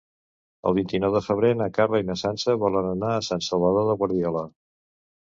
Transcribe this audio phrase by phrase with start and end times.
[0.69, 4.01] El vint-i-nou de febrer na Carla i na Sança volen anar a Sant Salvador de
[4.05, 4.47] Guardiola.